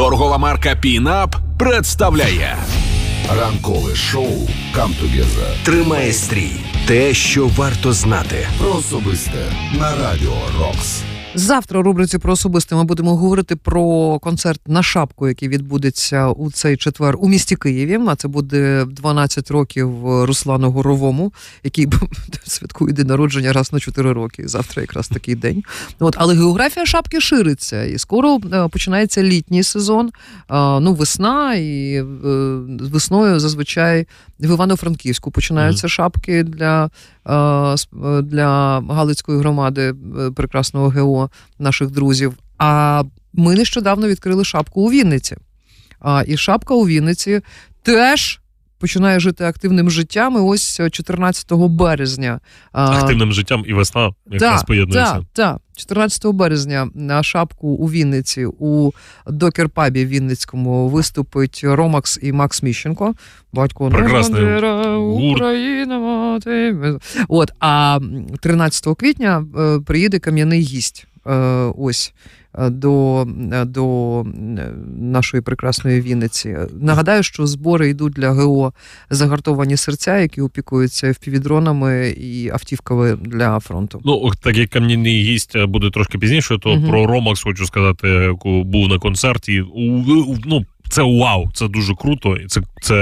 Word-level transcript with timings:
Торгова 0.00 0.38
марка 0.38 0.76
Пінап 0.76 1.36
представляє 1.58 2.56
Ранкове 3.40 3.94
шоу 3.94 4.48
«Come 4.76 5.64
Тримає 5.64 6.12
стрій. 6.12 6.52
Те, 6.86 7.14
що 7.14 7.46
варто 7.46 7.92
знати. 7.92 8.48
про 8.58 8.74
особисте 8.74 9.52
на 9.72 9.96
радіо 9.96 10.32
Рокс. 10.58 11.02
Завтра 11.34 11.80
у 11.80 11.82
рубриці 11.82 12.18
про 12.18 12.32
особисте 12.32 12.74
ми 12.74 12.84
будемо 12.84 13.16
говорити 13.16 13.56
про 13.56 14.18
концерт 14.18 14.60
на 14.66 14.82
шапку, 14.82 15.28
який 15.28 15.48
відбудеться 15.48 16.28
у 16.28 16.50
цей 16.50 16.76
четвер 16.76 17.16
у 17.20 17.28
місті 17.28 17.56
Києві. 17.56 18.00
А 18.08 18.16
це 18.16 18.28
буде 18.28 18.84
12 18.84 19.50
років 19.50 19.90
Руслану 20.24 20.70
Горовому, 20.70 21.32
який 21.64 21.88
святкує 22.44 22.92
день 22.92 23.06
народження 23.06 23.52
раз 23.52 23.72
на 23.72 23.80
4 23.80 24.12
роки. 24.12 24.48
Завтра 24.48 24.82
якраз 24.82 25.08
такий 25.08 25.34
день. 25.34 25.62
От, 25.98 26.14
але 26.18 26.34
географія 26.34 26.86
шапки 26.86 27.20
шириться, 27.20 27.84
і 27.84 27.98
скоро 27.98 28.38
е, 28.52 28.68
починається 28.68 29.22
літній 29.22 29.62
сезон. 29.62 30.10
Ну, 30.80 30.94
весна, 30.94 31.54
і 31.54 31.94
е, 31.94 32.04
весною 32.80 33.40
зазвичай 33.40 34.06
в 34.40 34.44
Івано-Франківську 34.44 35.30
починаються 35.30 35.88
шапки 35.88 36.42
для, 36.42 36.90
е, 37.26 38.22
для 38.22 38.80
Галицької 38.80 39.38
громади 39.38 39.94
прекрасного 40.36 40.88
Наших 41.58 41.90
друзів. 41.90 42.34
А 42.58 43.02
ми 43.32 43.54
нещодавно 43.54 44.08
відкрили 44.08 44.44
шапку 44.44 44.80
у 44.80 44.90
Вінниці. 44.90 45.36
А, 46.00 46.24
і 46.26 46.36
шапка 46.36 46.74
у 46.74 46.86
Вінниці 46.86 47.40
теж 47.82 48.40
починає 48.80 49.20
жити 49.20 49.44
активним 49.44 49.90
життям. 49.90 50.36
І 50.36 50.40
ось 50.40 50.80
14 50.90 51.52
березня. 51.52 52.40
активним 52.72 53.32
життям 53.32 53.64
і 53.66 53.72
весна 53.72 54.10
якраз 54.30 54.64
поєднується. 54.64 55.14
Так, 55.14 55.24
так. 55.32 55.58
14 55.76 56.26
березня 56.26 56.90
на 56.94 57.22
шапку 57.22 57.68
у 57.68 57.90
Вінниці 57.90 58.46
у 58.58 58.90
докер-пабі 59.26 60.06
Вінницькому 60.06 60.88
виступить 60.88 61.60
Ромакс 61.64 62.18
і 62.22 62.32
Макс 62.32 62.62
Міщенко. 62.62 63.14
Батько 63.52 63.88
Прекрасний 63.88 64.42
Бандера. 64.44 64.96
Україна, 64.96 65.98
мати. 65.98 66.76
От, 67.28 67.52
а 67.60 68.00
13 68.40 68.96
квітня 68.98 69.44
е, 69.58 69.80
приїде 69.86 70.18
кам'яний 70.18 70.60
гість. 70.60 71.06
Е, 71.26 71.32
ось. 71.78 72.12
е, 72.58 72.70
До, 72.70 73.26
е, 73.52 73.64
до 73.64 74.24
нашої 75.00 75.42
прекрасної 75.42 76.00
Вінниці. 76.00 76.56
Нагадаю, 76.80 77.22
що 77.22 77.46
збори 77.46 77.88
йдуть 77.88 78.12
для 78.12 78.30
ГО 78.30 78.72
загартовані 79.10 79.76
серця, 79.76 80.18
які 80.18 80.40
опікуються 80.40 81.12
впівдронами 81.12 82.08
і 82.08 82.50
автівками 82.50 83.16
для 83.16 83.60
фронту. 83.60 84.00
Ну, 84.04 84.30
так 84.42 84.56
як 84.56 84.70
кам'яний 84.70 85.22
гість 85.22 85.58
буде 85.64 85.90
трошки 85.90 86.18
пізніше, 86.18 86.58
то 86.58 86.72
угу. 86.72 86.88
про 86.88 87.06
Ромакс 87.06 87.42
хочу 87.42 87.66
сказати, 87.66 88.34
був 88.44 88.88
на 88.88 88.98
концерті. 88.98 89.64
Ну, 90.44 90.66
це 90.90 91.02
вау, 91.02 91.50
це 91.54 91.68
дуже 91.68 91.94
круто, 91.94 92.36
і 92.36 92.46
це, 92.46 92.60
це 92.82 92.94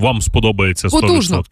вам 0.00 0.22
сподобається 0.22 0.88
100%. 0.88 1.00
Потужно. 1.00 1.44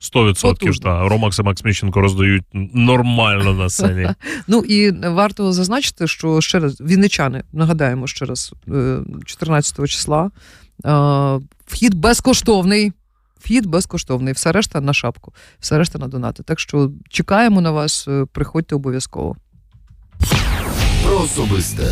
100%, 0.00 0.42
Потужно. 0.42 0.84
та. 0.84 1.08
Ромакс 1.08 1.38
і 1.38 1.42
Макс 1.42 1.64
Міщенко 1.64 2.00
роздають 2.00 2.44
нормально 2.74 3.52
на 3.54 3.70
сцені. 3.70 4.08
Ну 4.46 4.58
і 4.58 4.90
варто 5.08 5.52
зазначити, 5.52 6.06
що 6.06 6.40
ще 6.40 6.58
раз 6.58 6.80
вінничани, 6.80 7.42
нагадаємо 7.52 8.06
ще 8.06 8.24
раз, 8.24 8.52
е, 8.68 8.98
14 9.26 9.86
числа. 9.88 10.30
е, 10.84 11.40
Вхід 11.66 11.94
безкоштовний. 11.94 12.92
Вхід 13.40 13.66
безкоштовний, 13.66 14.32
все 14.34 14.52
решта 14.52 14.80
на 14.80 14.92
шапку, 14.92 15.32
все 15.60 15.78
решта 15.78 15.98
на 15.98 16.08
донати. 16.08 16.42
Так 16.42 16.60
що 16.60 16.90
чекаємо 17.10 17.60
на 17.60 17.70
вас, 17.70 18.08
е, 18.08 18.26
приходьте 18.32 18.74
обов'язково. 18.74 19.36
Про 21.06 21.20
особисте 21.20 21.82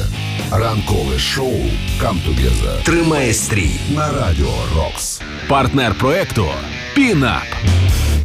ранкове 0.52 1.18
шоу 1.18 1.54
«Камтугеза» 2.00 2.82
Тримає 2.82 3.34
стрій. 3.34 3.80
на 3.94 4.12
радіо 4.12 4.52
Рокс. 4.76 5.20
партнер 5.48 5.94
проекту 5.94 6.46
Пінап. 6.94 7.42